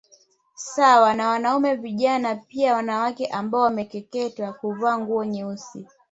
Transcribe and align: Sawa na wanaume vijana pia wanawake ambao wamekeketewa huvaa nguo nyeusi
Sawa 0.55 1.13
na 1.13 1.27
wanaume 1.29 1.75
vijana 1.75 2.35
pia 2.35 2.73
wanawake 2.73 3.25
ambao 3.27 3.61
wamekeketewa 3.61 4.49
huvaa 4.49 4.97
nguo 4.99 5.25
nyeusi 5.25 5.87